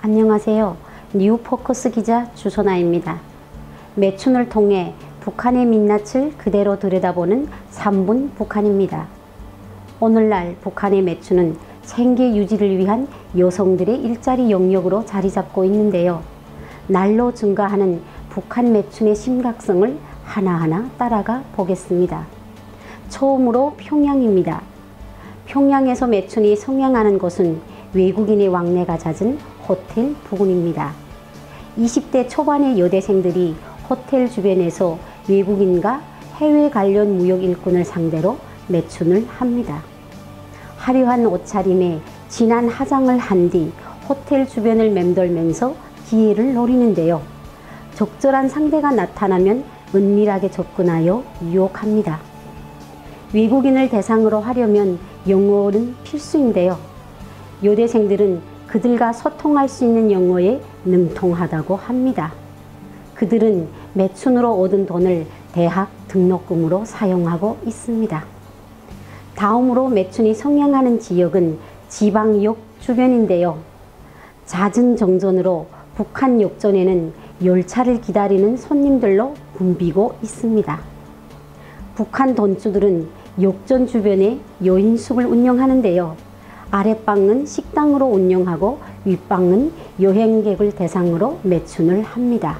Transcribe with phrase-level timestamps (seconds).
[0.00, 0.76] 안녕하세요.
[1.14, 3.20] 뉴포커스 기자 주선아입니다.
[3.94, 9.06] 매춘을 통해 북한의 민낯을 그대로 들여다보는 3분 북한입니다.
[10.00, 16.22] 오늘날 북한의 매춘은 생계 유지를 위한 여성들의 일자리 영역으로 자리 잡고 있는데요.
[16.86, 22.26] 날로 증가하는 북한 매춘의 심각성을 하나하나 따라가 보겠습니다.
[23.08, 24.73] 처음으로 평양입니다.
[25.46, 27.60] 평양에서 매춘이 성행하는 곳은
[27.92, 30.92] 외국인의 왕래가 잦은 호텔 부근입니다.
[31.78, 33.54] 20대 초반의 여대생들이
[33.88, 36.00] 호텔 주변에서 외국인과
[36.36, 38.38] 해외 관련 무역 일꾼을 상대로
[38.68, 39.82] 매춘을 합니다.
[40.78, 43.70] 화려한 옷차림에 진한 화장을 한 뒤
[44.08, 45.74] 호텔 주변을 맴돌면서
[46.06, 47.22] 기회를 노리는데요.
[47.94, 52.20] 적절한 상대가 나타나면 은밀하게 접근하여 유혹합니다.
[53.32, 56.78] 외국인을 대상으로 하려면 영어는 필수인데요.
[57.62, 62.32] 여대생들은 그들과 소통할 수 있는 영어에 능통하다고 합니다.
[63.14, 68.24] 그들은 매춘으로 얻은 돈을 대학 등록금으로 사용하고 있습니다.
[69.36, 73.58] 다음으로 매춘이 성행하는 지역은 지방역 주변인데요.
[74.46, 77.12] 잦은 정전으로 북한 역전에는
[77.44, 80.80] 열차를 기다리는 손님들로 붐비고 있습니다.
[81.94, 83.08] 북한 돈주들은
[83.40, 86.16] 역전 주변에 여인숙을 운영하는데요.
[86.70, 92.58] 아랫방은 식당으로 운영하고 윗방은 여행객을 대상으로 매춘을 합니다.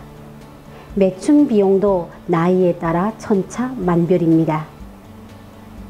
[0.96, 4.66] 매춘 비용도 나이에 따라 천차만별입니다.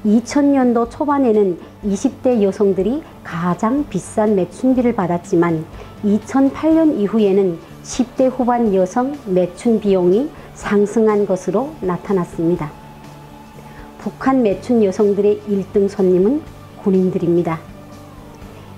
[0.04, 5.64] 2000년도 초반에는 20대 여성들이 가장 비싼 매춘비를 받았지만
[6.04, 12.83] 2008년 이후에는 10대 후반 여성 매춘 비용이 상승한 것으로 나타났습니다.
[14.04, 16.42] 북한 매춘 여성들의 1등 손님은
[16.82, 17.58] 군인들입니다.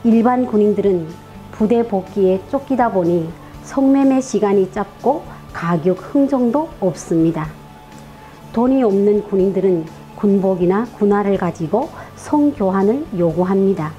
[0.04, 1.08] 일반 군인들은
[1.50, 3.28] 부대 복귀에 쫓기다 보니
[3.64, 7.48] 성매매 시간이 짧고 가격 흥정도 없습니다.
[8.52, 13.90] 돈이 없는 군인들은 군복이나 군화를 가지고 성교환을 요구합니다.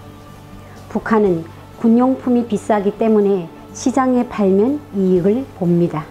[0.87, 1.43] 북한은
[1.81, 6.05] 군용품이 비싸기 때문에 시장에 팔면 이익을 봅니다.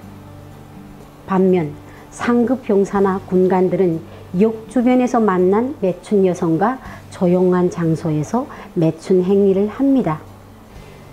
[1.26, 1.72] 반면
[2.10, 6.78] 상급 병사나 군관들은 역 주변에서 만난 매춘 여성과
[7.10, 10.20] 조용한 장소에서 매춘 행위를 합니다.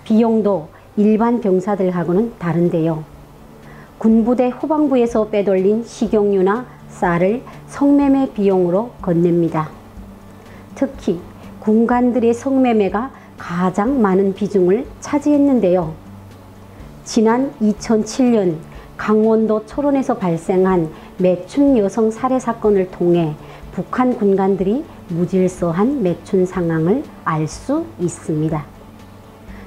[0.04, 3.04] 비용도 일반 병사들하고는 다른데요.
[3.96, 9.70] 군부대 후방부에서 빼돌린 식용유나 쌀을 성매매 비용으로 건넵니다.
[10.74, 11.20] 특히
[11.60, 15.94] 군관들의 성매매가 가장 많은 비중을 차지했는데요.
[17.04, 18.56] 지난 2007년
[18.96, 23.34] 강원도 철원에서 발생한 매춘 여성 살해 사건을 통해
[23.72, 28.64] 북한 군관들이 무질서한 매춘 상황을 알 수 있습니다.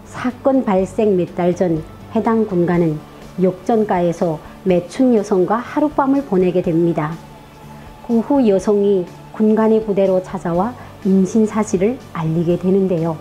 [0.06, 1.84] 사건 발생 몇 달 전
[2.16, 3.00] 해당 군관은
[3.42, 7.14] 역전가에서 매춘 여성과 하룻밤을 보내게 됩니다.
[8.08, 10.74] 그 후 여성이 군관의 부대로 찾아와
[11.06, 13.18] 임신 사실을 알리게 되는데요.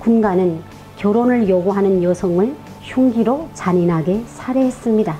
[0.00, 0.60] 군관은
[0.96, 5.16] 결혼을 요구하는 여성을 흉기로 잔인하게 살해했습니다.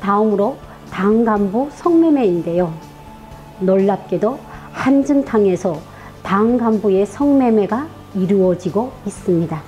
[0.00, 0.56] 다음으로
[0.90, 2.72] 당 간부 성매매인데요.
[3.60, 4.38] 놀랍게도
[4.72, 5.80] 한증탕에서
[6.22, 9.62] 당 간부의 성매매가 이루어지고 있습니다.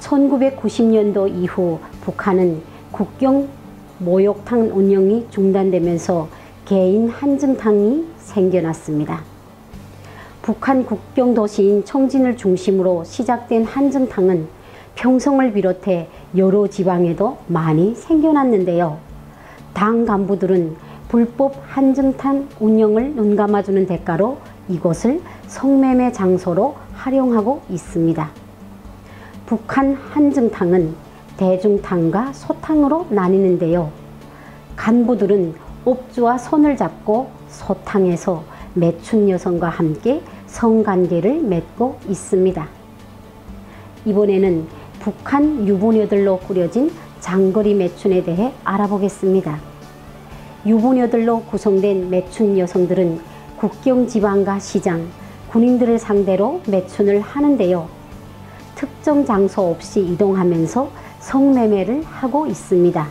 [0.00, 2.62] 1990년도 이후 북한은
[2.92, 3.48] 국경
[3.98, 6.28] 모욕탕 운영이 중단되면서
[6.64, 9.22] 개인 한증탕이 생겨났습니다.
[10.42, 14.46] 북한 국경 도시인 청진을 중심으로 시작된 한증탕은
[14.94, 18.98] 평성을 비롯해 여러 지방에도 많이 생겨났는데요.
[19.72, 20.76] 당 간부들은
[21.08, 24.38] 불법 한증탕 운영을 눈감아주는 대가로
[24.68, 28.30] 이곳을 성매매 장소로 활용하고 있습니다.
[29.46, 30.94] 북한 한증탕은
[31.36, 33.90] 대중탕과 소탕으로 나뉘는데요.
[34.76, 38.44] 간부들은 옥주와 손을 잡고 소탕에서
[38.74, 42.66] 매춘 여성과 함께 성관계를 맺고 있습니다.
[44.06, 44.66] 이번에는
[45.04, 46.90] 북한 유부녀들로 꾸려진
[47.20, 49.60] 장거리 매춘에 대해 알아보겠습니다.
[50.64, 53.20] 유부녀들로 구성된 매춘 여성들은
[53.58, 55.06] 국경 지방과 시장,
[55.50, 57.86] 군인들을 상대로 매춘을 하는데요.
[58.76, 60.88] 특정 장소 없이 이동하면서
[61.20, 63.06] 성매매를 하고 있습니다.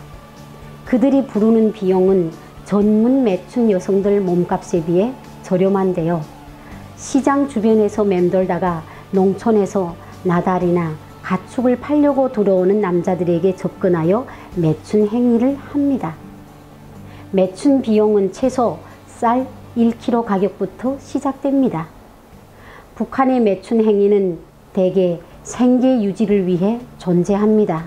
[0.86, 2.32] 그들이 부르는 비용은
[2.66, 5.14] 전문 매춘 여성들 몸값에 비해
[5.44, 6.22] 저렴한데요.
[6.96, 8.82] 시장 주변에서 맴돌다가
[9.12, 16.16] 농촌에서 나달이나 가축을 팔려고 들어오는 남자들에게 접근하여 매춘 행위를 합니다.
[17.32, 18.78] 매춘 비용은 최소
[19.08, 19.48] 쌀
[19.78, 21.88] 1kg 가격부터 시작됩니다.
[22.96, 24.38] 북한의 매춘 행위는
[24.74, 27.86] 대개 생계 유지를 위해 존재합니다.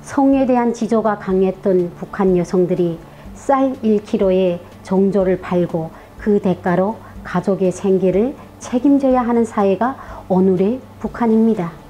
[0.00, 2.98] 성에 대한 지조가 강했던 북한 여성들이
[3.34, 11.81] 쌀 1kg의 정조를 팔고 그 대가로 가족의 생계를 책임져야 하는 사회가 오늘의 북한입니다.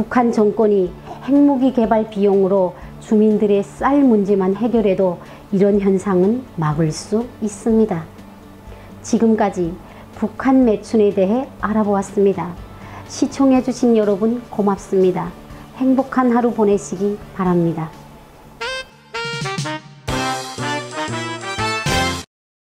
[0.00, 0.90] 북한 정권이
[1.24, 5.18] 핵무기 개발 비용으로 주민들의 쌀 문제만 해결해도
[5.52, 8.02] 이런 현상은 막을 수 있습니다.
[9.02, 9.74] 지금까지
[10.14, 12.54] 북한 매춘에 대해 알아보았습니다.
[13.08, 15.30] 시청해주신 여러분 고맙습니다.
[15.76, 17.99] 행복한 하루 보내시기 바랍니다.